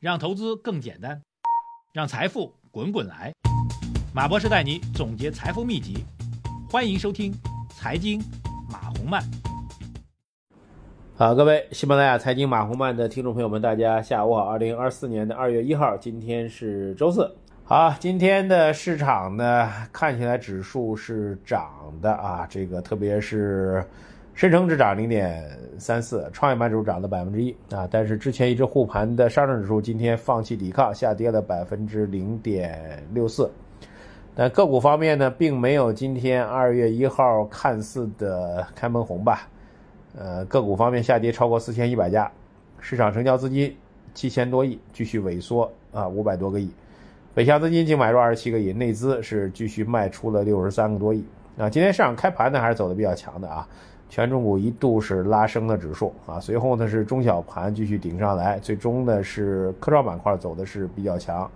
[0.00, 1.20] 让投资更简单，
[1.92, 3.32] 让财富滚滚来。
[4.14, 6.04] 马博士带你总结财富秘籍，
[6.70, 7.32] 欢迎收听
[7.74, 8.22] 《财经
[8.70, 9.20] 马红漫》。
[11.16, 14.44] 好，各位喜马拉雅财经马红漫的听众朋友们，大家下午好。
[14.44, 17.28] 二零二四年的二月一号，今天是周四。
[17.64, 23.84] 好，今天的市场呢，看起来指数是涨的啊，这个特别是。
[24.38, 25.44] 深成指涨零点
[25.78, 33.50] 三四，创业板指数涨了百分之一啊，但是之前一直护盘的上证指数今天放弃抵抗，下跌了百分之零点六四。
[34.36, 39.48] 但个股方面呢，并没有今天二月一号看似的开门红吧？
[40.16, 42.30] 呃，个股方面下跌超过四千一百家，
[42.78, 43.76] 市场成交资金
[44.14, 46.70] 七千多亿，继续萎缩啊，五百多个亿。
[47.34, 51.24] 北向资金净买入二十七个亿，内资是继续卖出了六十三个多亿
[51.56, 51.68] 啊。
[51.68, 53.66] 今天市场开盘呢，还是走的比较强的啊。
[54.08, 61.48] 权重股一度是拉升的指数啊，随后呢是中小盘继续顶上来，最终呢是科创板块走的是比较强，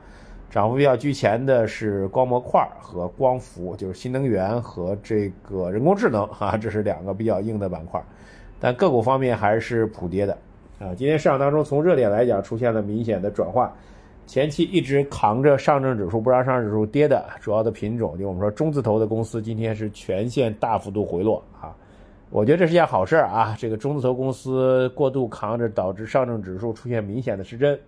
[0.51, 8.03] 涨幅比较居前的是光模块和光伏，就是新能源和这个人工智能啊，这是两个比较硬的板块，
[8.61, 10.37] 但个股方面还是普跌的
[10.79, 10.95] 啊。
[10.95, 13.73] 今天市场当中从热点来讲出现了明显的转化，
[14.27, 21.75] 前期一直扛着上证指数不让上证指数跌的主要的品种，就我们说中字头的公司今天是全线大幅度回落啊。
[22.33, 23.55] 我觉得这是件好事啊！
[23.59, 27.79] 这个中字头公司过度扛着，导致上证指数出现明显的失真。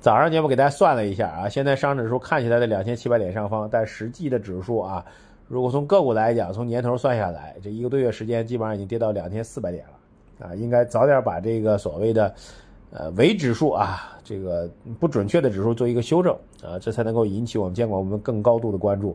[0.00, 5.04] 早上节目给大家算了一下啊，现在上证指数看起来在两千七百点上方，但实际的指数啊，
[5.48, 10.54] 如果从个股来讲，从年头算下来，这一个多月时间基本上已经跌到两千四百点了啊！
[10.54, 12.34] 应该早点把这个所谓的
[12.90, 14.66] 呃伪指数啊，这个
[14.98, 19.14] 不准确的指数做一个修正啊，这才能够引起我们监管部门更高度的关注。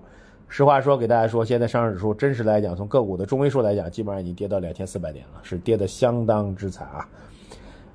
[0.53, 7.09] 实话说，给大家说，现在上证指数真实来讲，从个股的中位数来讲，基本上已经跌到两千四百点了，是跌得相当之惨啊。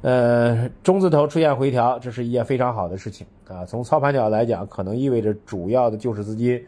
[0.02, 3.64] 呃，中字头出现回调，这是一件非常好的事情啊。
[3.64, 6.60] 从操盘角来讲，可能意味着主要的救市资金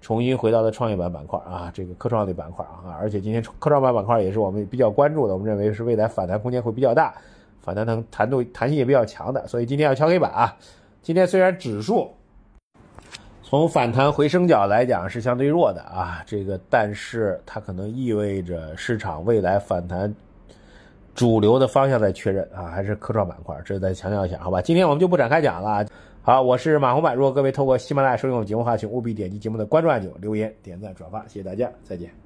[0.00, 2.96] 重新回到了创业板板块啊，这个科创类板块啊。
[2.98, 7.14] 而且今天科创板板块也是我们比较关注的，我们认为是未来反弹空间会比较大，
[7.60, 10.56] 反弹能弹度弹性也比较强的，所以今天要敲黑板啊。
[11.02, 12.08] 今天虽然指数。
[13.56, 20.12] 从反弹回升角来讲是相对弱的啊，这个但是它可能意味着市场未来反弹
[21.14, 24.60] 主流的方向在确认啊，还是科创板块，这再强调一下，好吧？
[24.60, 25.86] 今天我们就不展开讲了。
[26.20, 32.23] 好，我是马红柏，如果各位透过喜马拉雅收听我节目的话，请务必点击节目的关注按钮、留言、点赞、转发，谢谢大家，再见。